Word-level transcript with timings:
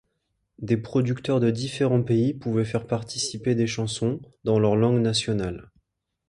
Des 0.57 0.77
producteurs 0.77 1.39
de 1.39 1.51
différents 1.51 2.01
pays 2.01 2.33
pouvaient 2.33 2.65
faire 2.65 2.87
participer 2.87 3.53
des 3.53 3.67
chansons, 3.67 4.19
dans 4.43 4.57
leur 4.57 4.75
langue 4.75 4.99
nationale. 4.99 5.69